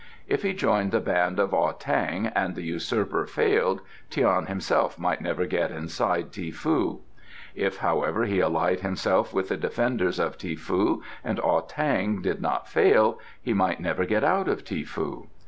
[0.27, 5.21] If he joined the band of Ah tang and the usurper failed, Tian himself might
[5.21, 7.01] never get inside Ti foo;
[7.53, 12.41] if, however, he allied himself with the defenders of Ti foo and Ah tang did
[12.41, 15.27] not fail, he might never get out of Ti foo.